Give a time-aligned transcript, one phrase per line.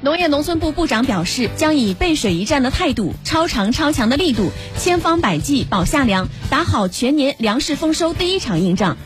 [0.00, 8.96] 农业农村部部长表示，将以背水一战的态度，超长超强的力度，千方百计保夏粮，打好全年粮食丰收第一场硬仗。